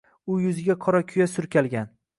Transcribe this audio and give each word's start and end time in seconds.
U 0.35 0.37
yuziga 0.45 0.77
qorakuya 0.87 1.31
surkalgan. 1.37 1.99